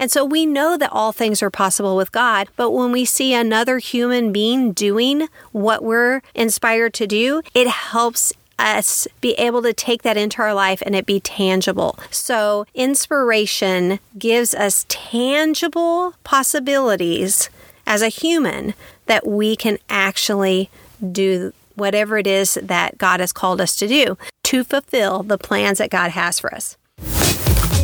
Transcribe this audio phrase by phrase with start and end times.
[0.00, 3.34] And so we know that all things are possible with God, but when we see
[3.34, 9.74] another human being doing what we're inspired to do, it helps us be able to
[9.74, 11.98] take that into our life and it be tangible.
[12.10, 17.50] So, inspiration gives us tangible possibilities
[17.86, 18.72] as a human
[19.04, 20.70] that we can actually
[21.12, 25.78] do whatever it is that God has called us to do to fulfill the plans
[25.78, 26.76] that God has for us.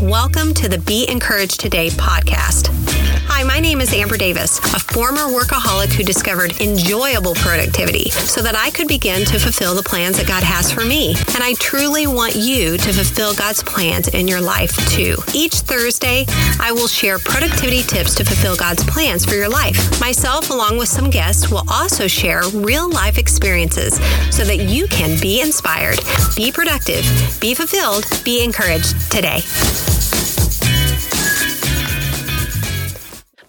[0.03, 2.69] Welcome to the Be Encouraged Today podcast.
[3.29, 8.55] Hi, my name is Amber Davis, a former workaholic who discovered enjoyable productivity so that
[8.55, 11.15] I could begin to fulfill the plans that God has for me.
[11.35, 15.17] And I truly want you to fulfill God's plans in your life too.
[15.35, 16.27] Each Thursday,
[16.61, 20.01] I will share productivity tips to fulfill God's plans for your life.
[20.01, 23.95] Myself, along with some guests, will also share real life experiences
[24.31, 25.99] so that you can be inspired,
[26.37, 27.05] be productive,
[27.41, 29.41] be fulfilled, be encouraged today.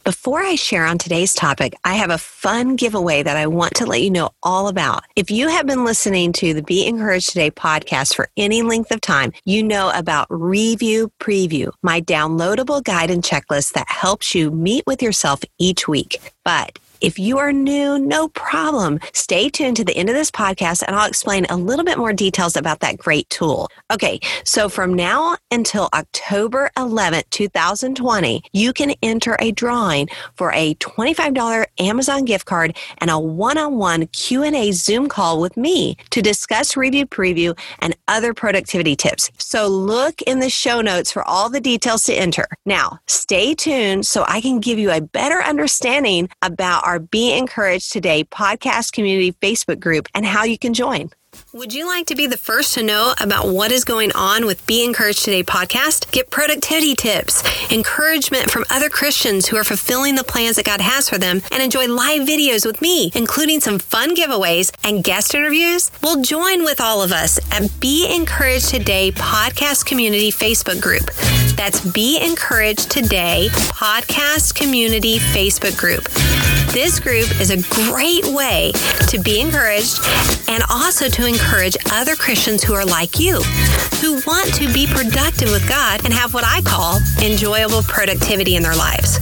[0.07, 3.85] Before I share on today's topic, I have a fun giveaway that I want to
[3.85, 5.03] let you know all about.
[5.17, 9.01] If you have been listening to the Be Encouraged Today podcast for any length of
[9.01, 14.85] time, you know about Review Preview, my downloadable guide and checklist that helps you meet
[14.87, 16.21] with yourself each week.
[16.45, 18.99] But if you are new, no problem.
[19.13, 22.13] Stay tuned to the end of this podcast and I'll explain a little bit more
[22.13, 23.69] details about that great tool.
[23.91, 30.73] Okay, so from now until October 11th, 2020, you can enter a drawing for a
[30.75, 37.05] $25 Amazon gift card and a one-on-one Q&A Zoom call with me to discuss review
[37.05, 39.31] preview and other productivity tips.
[39.37, 42.47] So look in the show notes for all the details to enter.
[42.65, 47.91] Now, stay tuned so I can give you a better understanding about our Be Encouraged
[47.91, 51.09] Today podcast community Facebook group and how you can join.
[51.53, 54.65] Would you like to be the first to know about what is going on with
[54.65, 56.09] Be Encouraged Today podcast?
[56.11, 61.09] Get productivity tips, encouragement from other Christians who are fulfilling the plans that God has
[61.09, 65.91] for them, and enjoy live videos with me, including some fun giveaways and guest interviews?
[66.01, 71.11] Well, join with all of us at Be Encouraged Today podcast community Facebook group.
[71.55, 76.07] That's Be Encouraged Today podcast community Facebook group.
[76.73, 78.71] This group is a great way
[79.07, 79.97] to be encouraged
[80.47, 83.41] and also to encourage other Christians who are like you,
[84.01, 88.63] who want to be productive with God and have what I call enjoyable productivity in
[88.63, 89.17] their lives.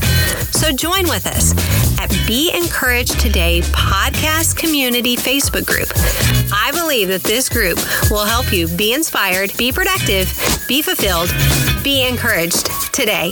[0.51, 1.53] So join with us
[1.99, 5.87] at Be Encouraged Today podcast community Facebook group.
[6.51, 7.77] I believe that this group
[8.09, 10.27] will help you be inspired, be productive,
[10.67, 11.29] be fulfilled,
[11.83, 13.31] be encouraged today.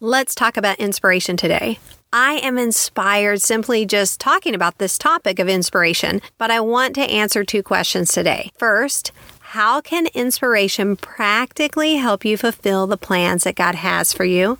[0.00, 1.78] Let's talk about inspiration today.
[2.14, 7.00] I am inspired simply just talking about this topic of inspiration, but I want to
[7.00, 8.50] answer two questions today.
[8.58, 14.58] First, how can inspiration practically help you fulfill the plans that God has for you?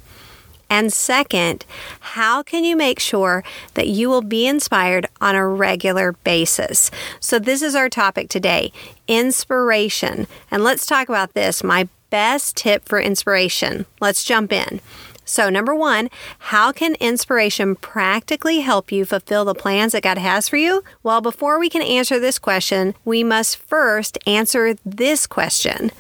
[0.71, 1.67] And second,
[2.01, 6.91] how can you make sure that you will be inspired on a regular basis?
[7.21, 8.73] So, this is our topic today
[9.07, 10.27] inspiration.
[10.51, 13.85] And let's talk about this my best tip for inspiration.
[14.01, 14.81] Let's jump in.
[15.33, 16.11] So, number one,
[16.53, 20.85] how can inspiration practically help you fulfill the plans that God has for you?
[21.03, 25.91] Well, before we can answer this question, we must first answer this question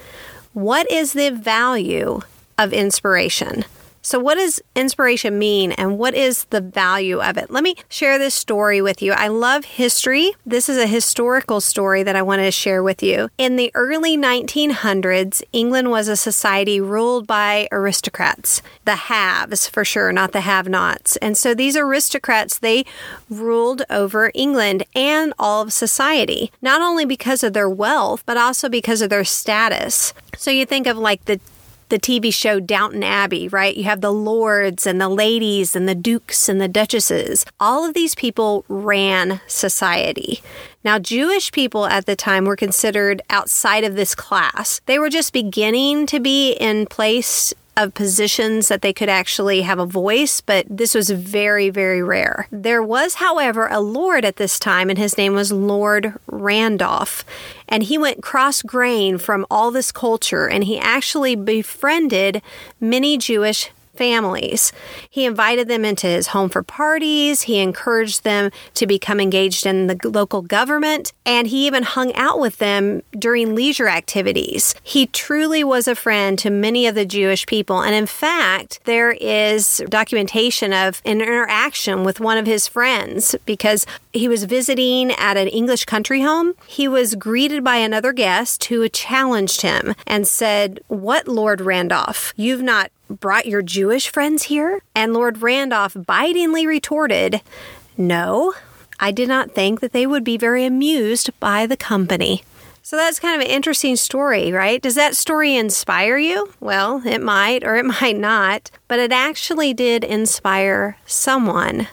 [0.52, 2.20] What is the value
[2.58, 3.64] of inspiration?
[4.04, 7.50] So, what does inspiration mean and what is the value of it?
[7.50, 9.12] Let me share this story with you.
[9.12, 10.32] I love history.
[10.44, 13.28] This is a historical story that I wanted to share with you.
[13.38, 20.10] In the early 1900s, England was a society ruled by aristocrats, the haves for sure,
[20.10, 21.14] not the have nots.
[21.18, 22.84] And so these aristocrats, they
[23.30, 28.68] ruled over England and all of society, not only because of their wealth, but also
[28.68, 30.12] because of their status.
[30.36, 31.38] So you think of like the
[31.92, 33.76] the TV show Downton Abbey, right?
[33.76, 37.44] You have the lords and the ladies and the dukes and the duchesses.
[37.60, 40.40] All of these people ran society.
[40.82, 44.80] Now, Jewish people at the time were considered outside of this class.
[44.86, 49.78] They were just beginning to be in place of positions that they could actually have
[49.78, 52.46] a voice, but this was very, very rare.
[52.50, 57.24] There was, however, a lord at this time, and his name was Lord Randolph.
[57.68, 62.42] And he went cross grain from all this culture, and he actually befriended
[62.78, 64.72] many Jewish families.
[65.10, 67.42] He invited them into his home for parties.
[67.42, 71.12] He encouraged them to become engaged in the local government.
[71.26, 74.74] And he even hung out with them during leisure activities.
[74.82, 77.80] He truly was a friend to many of the Jewish people.
[77.82, 83.86] And in fact, there is documentation of an interaction with one of his friends because
[84.12, 86.54] he was visiting at an English country home.
[86.66, 92.32] He was greeted by another guest who challenged him and said, What, Lord Randolph?
[92.36, 94.82] You've not brought your Jewish friends here?
[94.94, 97.40] And Lord Randolph bitingly retorted,
[97.96, 98.54] No,
[98.98, 102.44] I did not think that they would be very amused by the company.
[102.84, 104.82] So that's kind of an interesting story, right?
[104.82, 106.52] Does that story inspire you?
[106.58, 111.88] Well, it might or it might not, but it actually did inspire someone,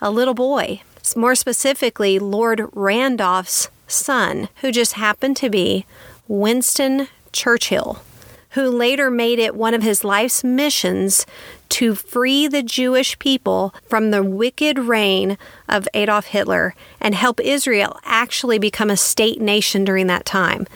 [0.00, 0.82] a little boy.
[1.16, 5.84] More specifically, Lord Randolph's son, who just happened to be
[6.28, 8.02] Winston Churchill
[8.50, 11.26] who later made it one of his life's missions
[11.70, 15.38] to free the Jewish people from the wicked reign
[15.68, 20.66] of Adolf Hitler and help Israel actually become a state nation during that time.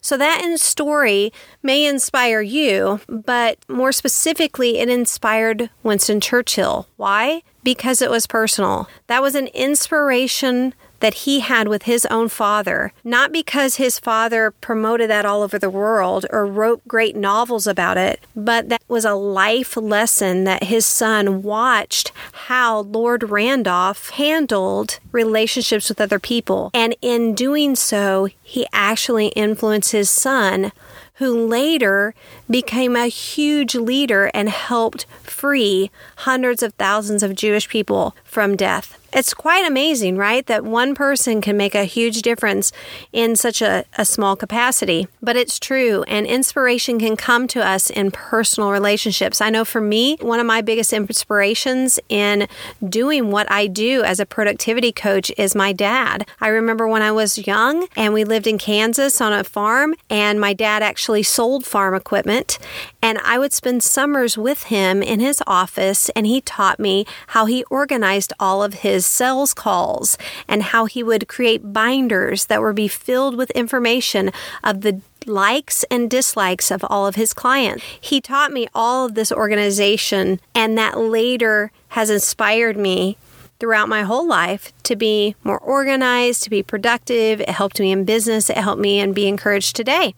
[0.00, 1.32] So, that in story
[1.62, 6.86] may inspire you, but more specifically, it inspired Winston Churchill.
[6.96, 7.42] Why?
[7.64, 8.88] Because it was personal.
[9.08, 14.50] That was an inspiration that he had with his own father, not because his father
[14.50, 19.04] promoted that all over the world or wrote great novels about it, but that was
[19.04, 26.70] a life lesson that his son watched how Lord Randolph handled relationships with other people.
[26.72, 30.72] And in doing so, he actually influenced his son
[31.18, 32.14] who later
[32.50, 38.98] became a huge leader and helped free hundreds of thousands of Jewish people from death.
[39.14, 40.44] It's quite amazing, right?
[40.46, 42.72] That one person can make a huge difference
[43.12, 45.06] in such a, a small capacity.
[45.22, 49.40] But it's true, and inspiration can come to us in personal relationships.
[49.40, 52.48] I know for me, one of my biggest inspirations in
[52.88, 56.26] doing what I do as a productivity coach is my dad.
[56.40, 60.40] I remember when I was young and we lived in Kansas on a farm, and
[60.40, 62.58] my dad actually sold farm equipment.
[63.00, 67.46] And I would spend summers with him in his office, and he taught me how
[67.46, 70.18] he organized all of his sales calls
[70.48, 74.30] and how he would create binders that would be filled with information
[74.62, 77.84] of the likes and dislikes of all of his clients.
[78.00, 83.16] He taught me all of this organization, and that later has inspired me
[83.60, 87.40] throughout my whole life to be more organized, to be productive.
[87.40, 90.14] It helped me in business, it helped me and be encouraged today.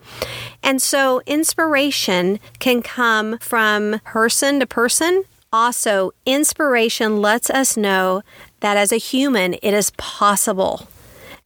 [0.62, 5.24] And so inspiration can come from person to person.
[5.52, 8.22] Also, inspiration lets us know
[8.66, 10.88] that as a human, it is possible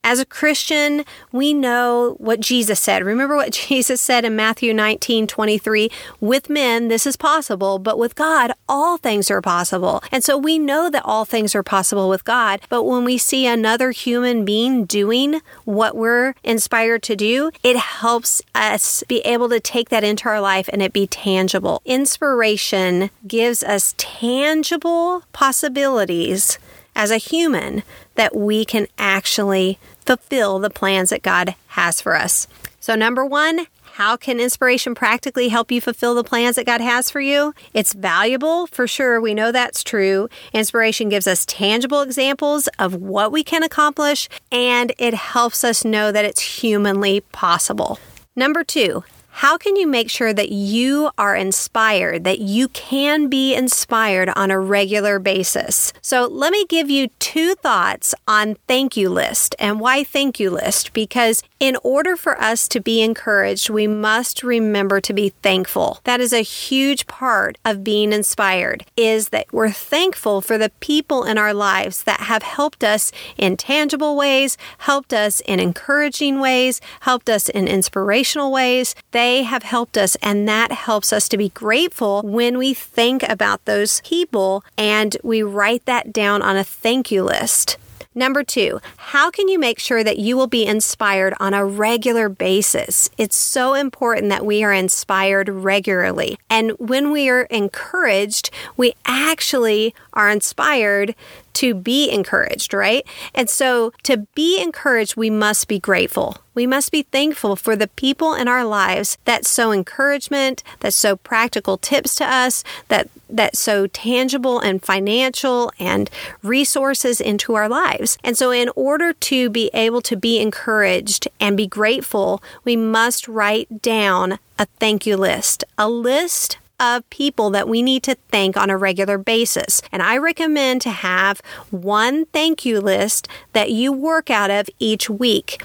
[0.02, 3.04] as a Christian, we know what Jesus said.
[3.04, 5.90] Remember what Jesus said in Matthew 19 23?
[6.20, 10.02] With men, this is possible, but with God, all things are possible.
[10.10, 12.60] And so we know that all things are possible with God.
[12.68, 18.42] But when we see another human being doing what we're inspired to do, it helps
[18.54, 21.82] us be able to take that into our life and it be tangible.
[21.84, 26.58] Inspiration gives us tangible possibilities
[26.94, 27.82] as a human
[28.14, 32.46] that we can actually fulfill the plans that God has for us.
[32.80, 37.10] So, number one, how can inspiration practically help you fulfill the plans that God has
[37.10, 37.52] for you?
[37.74, 39.20] It's valuable for sure.
[39.20, 40.28] We know that's true.
[40.52, 46.12] Inspiration gives us tangible examples of what we can accomplish, and it helps us know
[46.12, 47.98] that it's humanly possible.
[48.34, 53.54] Number two, how can you make sure that you are inspired, that you can be
[53.54, 55.92] inspired on a regular basis?
[56.02, 60.50] So, let me give you two thoughts on thank you list and why thank you
[60.50, 60.92] list.
[60.92, 66.00] Because in order for us to be encouraged, we must remember to be thankful.
[66.04, 71.24] That is a huge part of being inspired, is that we're thankful for the people
[71.24, 76.80] in our lives that have helped us in tangible ways, helped us in encouraging ways,
[77.00, 78.94] helped us in inspirational ways.
[79.20, 83.62] They have helped us, and that helps us to be grateful when we think about
[83.66, 87.76] those people and we write that down on a thank you list.
[88.14, 92.30] Number two, how can you make sure that you will be inspired on a regular
[92.30, 93.10] basis?
[93.18, 96.38] It's so important that we are inspired regularly.
[96.48, 101.14] And when we are encouraged, we actually are inspired
[101.54, 103.06] to be encouraged, right?
[103.34, 106.38] And so to be encouraged, we must be grateful.
[106.54, 111.16] We must be thankful for the people in our lives that sow encouragement, that sow
[111.16, 116.10] practical tips to us, that that sow tangible and financial and
[116.42, 118.18] resources into our lives.
[118.24, 123.28] And so in order to be able to be encouraged and be grateful, we must
[123.28, 128.56] write down a thank you list, a list of people that we need to thank
[128.56, 129.82] on a regular basis.
[129.92, 135.08] And I recommend to have one thank you list that you work out of each
[135.08, 135.62] week.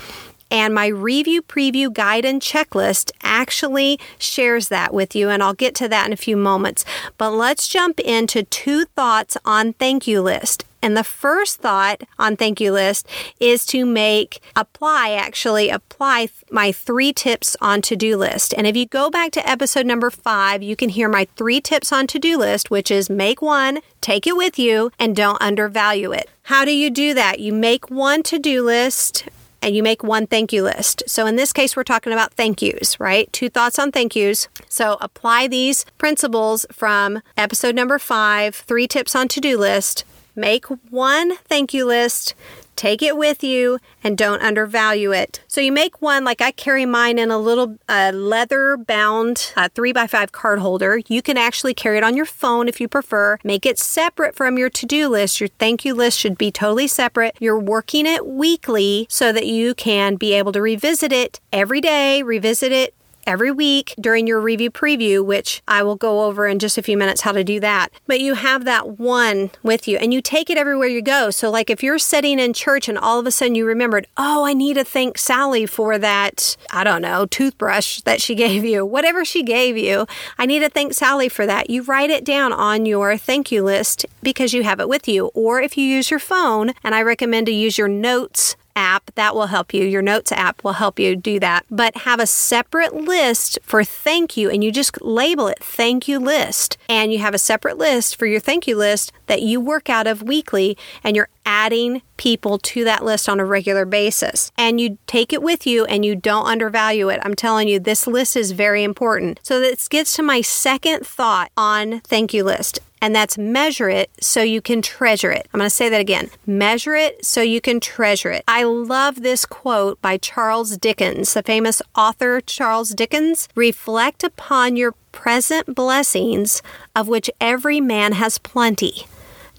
[0.52, 5.30] And my review preview guide and checklist actually shares that with you.
[5.30, 6.86] And I'll get to that in a few moments.
[7.18, 10.66] But let's jump into two thoughts on thank you list.
[10.86, 13.08] And the first thought on thank you list
[13.40, 18.54] is to make apply, actually apply my three tips on to do list.
[18.56, 21.92] And if you go back to episode number five, you can hear my three tips
[21.92, 26.12] on to do list, which is make one, take it with you, and don't undervalue
[26.12, 26.30] it.
[26.44, 27.40] How do you do that?
[27.40, 29.28] You make one to do list
[29.64, 31.02] and you make one thank you list.
[31.08, 33.34] So in this case, we're talking about thank yous, right?
[33.34, 34.50] Two thoughts on thank yous.
[34.70, 40.06] So apply these principles from episode number five, three tips on to do list.
[40.36, 42.36] Make one thank you list
[42.76, 45.42] Take it with you and don't undervalue it.
[45.48, 49.70] So you make one like I carry mine in a little uh, leather bound uh,
[49.74, 51.00] three by five card holder.
[51.08, 53.38] You can actually carry it on your phone if you prefer.
[53.44, 55.40] Make it separate from your to do list.
[55.40, 57.36] Your thank you list should be totally separate.
[57.40, 62.24] You're working it weekly so that you can be able to revisit it every day,
[62.24, 62.94] revisit it
[63.26, 66.98] every week during your review preview, which I will go over in just a few
[66.98, 67.90] minutes how to do that.
[68.08, 71.30] But you have that one with you and you take it everywhere you go.
[71.30, 74.46] So, like if you're sitting in church and all of a sudden you remembered, oh,
[74.46, 78.86] I need to thank Sally for that, I don't know, toothbrush that she gave you,
[78.86, 81.70] whatever she gave you, I need to thank Sally for that.
[81.70, 85.28] You write it down on your thank you list because you have it with you.
[85.34, 89.36] Or if you use your phone, and I recommend to use your notes app that
[89.36, 89.86] will help you.
[89.86, 91.66] Your notes app will help you do that.
[91.70, 96.20] But have a separate list for thank you and you just label it thank you
[96.20, 96.78] list.
[96.90, 100.08] And you have a separate list for your thank you list that you work out
[100.08, 104.52] of weekly and you're adding people to that list on a regular basis.
[104.58, 107.20] And you take it with you and you don't undervalue it.
[107.24, 109.40] I'm telling you, this list is very important.
[109.44, 114.10] So this gets to my second thought on thank you list and that's measure it
[114.22, 115.48] so you can treasure it.
[115.54, 118.44] I'm going to say that again measure it so you can treasure it.
[118.48, 123.48] I love this quote by Charles Dickens, the famous author Charles Dickens.
[123.56, 126.62] Reflect upon your present blessings,
[126.96, 129.06] of which every man has plenty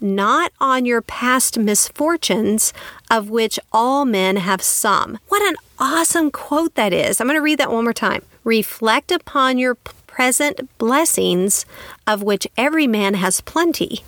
[0.01, 2.73] not on your past misfortunes,
[3.09, 5.17] of which all men have some.
[5.27, 7.19] What an awesome quote that is.
[7.19, 8.23] I'm going to read that one more time.
[8.43, 9.75] Reflect upon your
[10.17, 11.63] present blessings,
[12.07, 14.03] of which every man has plenty,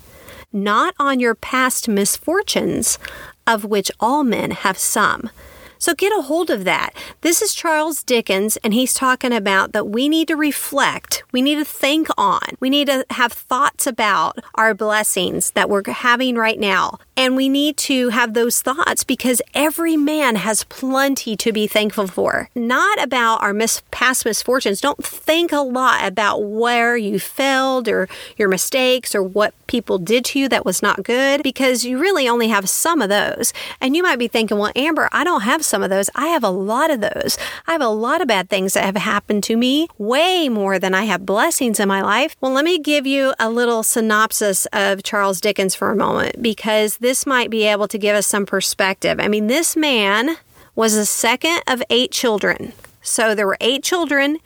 [0.51, 2.97] not on your past misfortunes,
[3.45, 5.29] of which all men have some.
[5.77, 6.95] So get a hold of that.
[7.21, 11.57] This is Charles Dickens, and he's talking about that we need to reflect, we need
[11.57, 16.59] to think on, we need to have thoughts about our blessings that we're having right
[16.59, 16.97] now.
[17.19, 22.07] And we need to have those thoughts because every man has plenty to be thankful
[22.07, 22.49] for.
[22.55, 24.79] Not about our mis- past misfortunes.
[24.79, 28.07] Don't think a lot about where you failed or
[28.37, 32.29] your mistakes or what people did to you that was not good because you really
[32.29, 33.51] only have some of those.
[33.81, 36.09] And you might be thinking, well, Amber, I don't have some of those.
[36.15, 37.37] I have a lot of those.
[37.67, 40.93] I have a lot of bad things that have happened to me, way more than
[40.93, 42.37] I have blessings in my life.
[42.39, 46.95] Well, let me give you a little synopsis of Charles Dickens for a moment because
[47.08, 49.19] this this might be able to give us some perspective.
[49.19, 50.37] I mean, this man
[50.75, 52.71] was the second of eight children.
[53.01, 54.37] So there were eight children,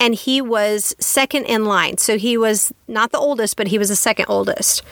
[0.00, 1.98] and he was second in line.
[1.98, 4.82] So he was not the oldest, but he was the second oldest.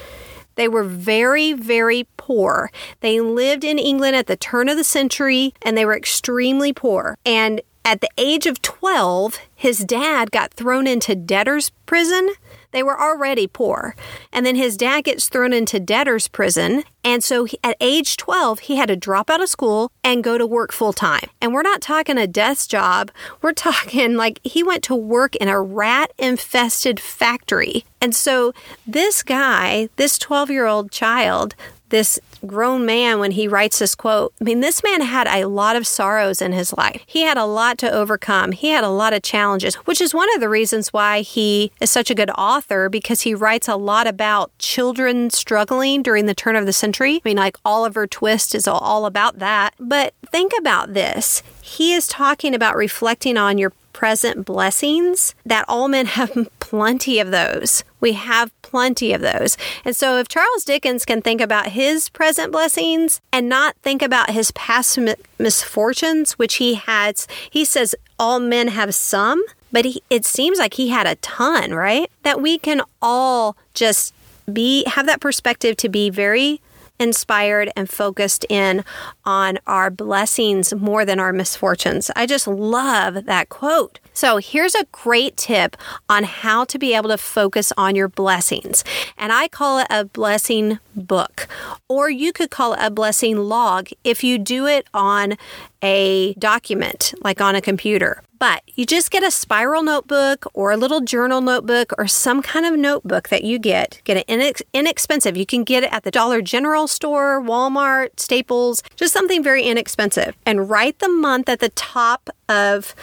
[0.57, 2.71] They were very, very poor.
[3.01, 7.17] They lived in England at the turn of the century and they were extremely poor.
[7.25, 12.35] And at the age of 12, his dad got thrown into debtor's prison
[12.73, 13.95] they were already poor.
[14.33, 16.85] And then his dad gets thrown into debtor's prison.
[17.03, 20.39] And so he, at age 12, he had to drop out of school and go
[20.39, 21.29] to work full time.
[21.41, 23.11] And we're not talking a desk job.
[23.43, 27.85] We're talking like he went to work in a rat infested factory.
[28.01, 28.53] And so
[28.87, 31.55] this guy, this 12 year old child,
[31.91, 34.33] this grown man when he writes this quote.
[34.41, 37.03] I mean, this man had a lot of sorrows in his life.
[37.07, 38.53] He had a lot to overcome.
[38.53, 41.91] He had a lot of challenges, which is one of the reasons why he is
[41.91, 46.57] such a good author because he writes a lot about children struggling during the turn
[46.57, 47.17] of the century.
[47.17, 49.75] I mean, like Oliver Twist is all about that.
[49.79, 51.43] But think about this.
[51.61, 57.31] He is talking about reflecting on your present blessings, that all men have plenty of
[57.31, 57.85] those.
[58.01, 59.57] We have plenty of those.
[59.85, 64.31] And so, if Charles Dickens can think about his present blessings and not think about
[64.31, 64.99] his past
[65.39, 70.75] misfortunes, which he had, he says all men have some, but he, it seems like
[70.75, 72.11] he had a ton, right?
[72.23, 74.15] That we can all just
[74.53, 76.61] be have that perspective to be very
[77.01, 78.85] inspired and focused in
[79.25, 82.11] on our blessings more than our misfortunes.
[82.15, 83.99] I just love that quote.
[84.13, 85.77] So, here's a great tip
[86.09, 88.85] on how to be able to focus on your blessings.
[89.17, 91.49] And I call it a blessing book,
[91.89, 95.39] or you could call it a blessing log if you do it on
[95.83, 98.23] a document, like on a computer.
[98.39, 102.65] But you just get a spiral notebook or a little journal notebook or some kind
[102.65, 104.01] of notebook that you get.
[104.05, 105.37] Get it inex- inexpensive.
[105.37, 110.35] You can get it at the Dollar General store, Walmart, Staples, just something very inexpensive.
[110.47, 112.95] And write the month at the top of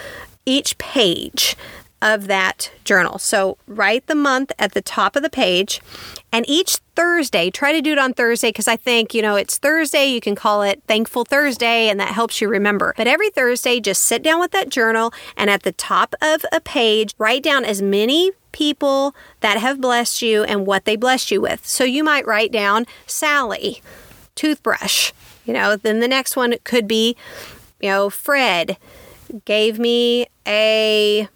[0.47, 1.55] each page
[2.01, 3.17] of that journal.
[3.17, 5.81] So write the month at the top of the page
[6.31, 9.57] and each Thursday, try to do it on Thursday because I think, you know, it's
[9.57, 10.05] Thursday.
[10.05, 12.93] You can call it Thankful Thursday and that helps you remember.
[12.97, 16.59] But every Thursday, just sit down with that journal and at the top of a
[16.59, 21.41] page, write down as many people that have blessed you and what they blessed you
[21.41, 21.65] with.
[21.65, 23.81] So you might write down Sally,
[24.35, 25.11] toothbrush.
[25.45, 27.15] You know, then the next one could be,
[27.79, 28.77] you know, Fred
[29.45, 31.29] gave me a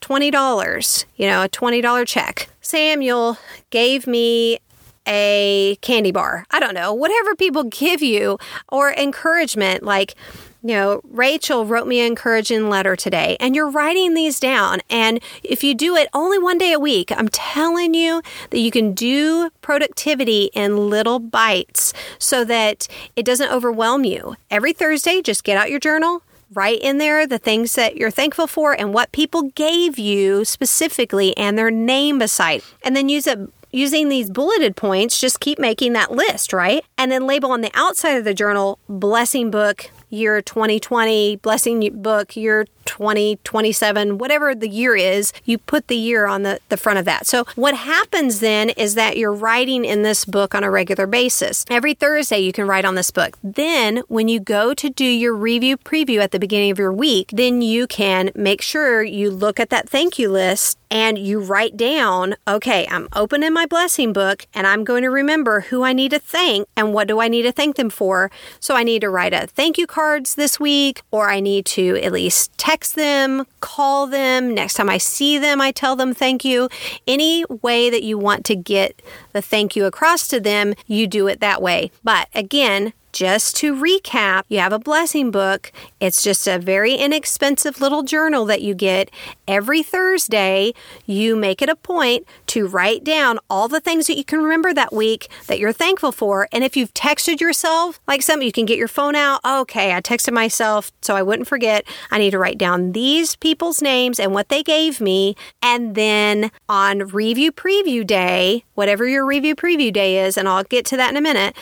[0.00, 2.48] $20, you know, a $20 check.
[2.60, 3.38] Samuel
[3.70, 4.58] gave me
[5.06, 6.44] a candy bar.
[6.50, 8.38] I don't know, whatever people give you
[8.68, 10.14] or encouragement like
[10.62, 14.80] you know, Rachel wrote me an encouraging letter today, and you're writing these down.
[14.90, 18.70] And if you do it only one day a week, I'm telling you that you
[18.70, 24.36] can do productivity in little bites so that it doesn't overwhelm you.
[24.50, 26.22] Every Thursday, just get out your journal,
[26.54, 31.36] write in there the things that you're thankful for and what people gave you specifically
[31.36, 32.62] and their name beside.
[32.82, 33.38] And then use it
[33.70, 36.84] using these bulleted points, just keep making that list, right?
[36.96, 42.34] And then label on the outside of the journal blessing book year 2020, blessing book
[42.36, 47.04] year 2027, whatever the year is, you put the year on the, the front of
[47.04, 47.26] that.
[47.26, 51.66] So, what happens then is that you're writing in this book on a regular basis.
[51.68, 53.36] Every Thursday, you can write on this book.
[53.44, 57.30] Then, when you go to do your review preview at the beginning of your week,
[57.32, 61.76] then you can make sure you look at that thank you list and you write
[61.76, 66.12] down, okay, I'm opening my blessing book and I'm going to remember who I need
[66.12, 68.30] to thank and what do I need to thank them for.
[68.60, 71.96] So I need to write a thank you cards this week, or I need to
[71.96, 74.54] at least text them, call them.
[74.54, 76.68] Next time I see them, I tell them thank you.
[77.06, 79.00] Any way that you want to get
[79.32, 81.90] the thank you across to them, you do it that way.
[82.02, 85.72] But again, just to recap, you have a blessing book.
[85.98, 89.10] It's just a very inexpensive little journal that you get
[89.48, 90.72] every Thursday.
[91.04, 94.72] You make it a point to write down all the things that you can remember
[94.72, 96.46] that week that you're thankful for.
[96.52, 99.40] And if you've texted yourself, like something, you can get your phone out.
[99.42, 101.84] Oh, okay, I texted myself so I wouldn't forget.
[102.12, 105.34] I need to write down these people's names and what they gave me.
[105.60, 110.86] And then on review preview day, whatever your review preview day is, and I'll get
[110.86, 111.56] to that in a minute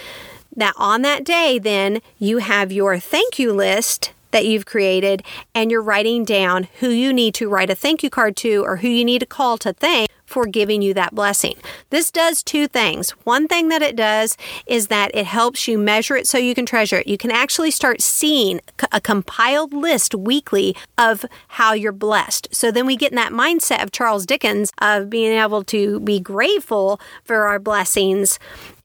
[0.57, 5.23] that on that day, then you have your thank you list that you've created
[5.55, 8.77] and you're writing down who you need to write a thank you card to or
[8.77, 11.55] who you need to call to thank for giving you that blessing.
[11.91, 13.11] This does two things.
[13.25, 16.67] One thing that it does is that it helps you measure it so you can
[16.67, 17.07] treasure it.
[17.07, 18.61] You can actually start seeing
[18.93, 22.49] a compiled list weekly of how you're blessed.
[22.51, 26.19] So then we get in that mindset of Charles Dickens of being able to be
[26.19, 28.39] grateful for our blessings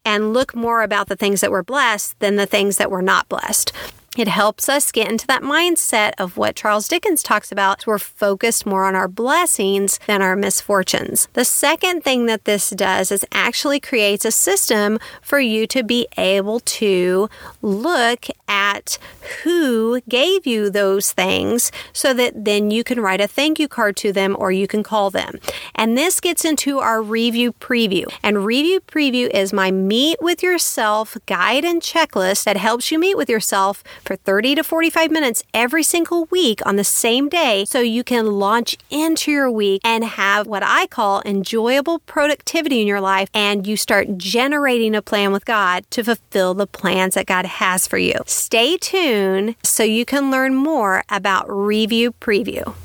[0.03, 3.29] and look more about the things that we're blessed than the things that we're not
[3.29, 3.71] blessed.
[4.17, 7.87] It helps us get into that mindset of what Charles Dickens talks about.
[7.87, 11.29] We're focused more on our blessings than our misfortunes.
[11.31, 16.09] The second thing that this does is actually creates a system for you to be
[16.17, 17.29] able to
[17.61, 18.97] look at
[19.43, 23.95] who gave you those things so that then you can write a thank you card
[23.95, 25.39] to them or you can call them.
[25.73, 28.11] And this gets into our review preview.
[28.21, 33.15] And review preview is my meet with yourself guide and checklist that helps you meet
[33.15, 37.79] with yourself for 30 to 45 minutes every single week on the same day so
[37.79, 43.01] you can launch into your week and have what I call enjoyable productivity in your
[43.01, 47.45] life and you start generating a plan with God to fulfill the plans that God
[47.45, 48.15] has for you.
[48.25, 52.75] Stay tuned so you can learn more about Review Preview.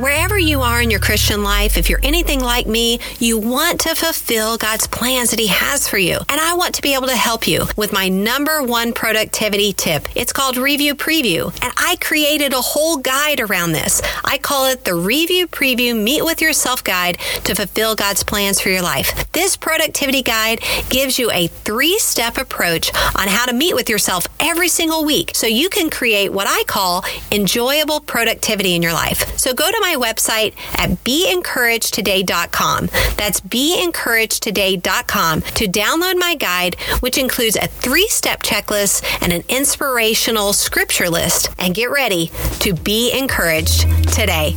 [0.00, 3.94] Wherever you are in your Christian life, if you're anything like me, you want to
[3.94, 6.20] fulfill God's plans that He has for you.
[6.30, 10.08] And I want to be able to help you with my number one productivity tip.
[10.16, 11.52] It's called Review Preview.
[11.62, 14.00] And I created a whole guide around this.
[14.24, 18.70] I call it the Review Preview Meet with Yourself Guide to fulfill God's plans for
[18.70, 19.30] your life.
[19.32, 24.26] This productivity guide gives you a three step approach on how to meet with yourself
[24.40, 29.36] every single week so you can create what I call enjoyable productivity in your life.
[29.36, 32.86] So go to my website at beencouragedtoday.com.
[33.16, 40.52] That's beencouragedtoday.com to download my guide, which includes a three step checklist and an inspirational
[40.52, 41.50] scripture list.
[41.58, 43.80] And get ready to be encouraged
[44.12, 44.54] today.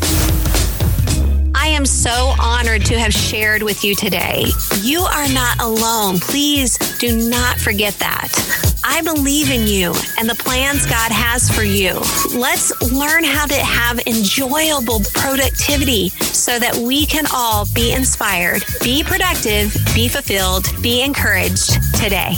[1.55, 4.45] I am so honored to have shared with you today.
[4.81, 6.19] You are not alone.
[6.19, 8.62] Please do not forget that.
[8.85, 11.93] I believe in you and the plans God has for you.
[12.37, 19.03] Let's learn how to have enjoyable productivity so that we can all be inspired, be
[19.03, 22.35] productive, be fulfilled, be encouraged today.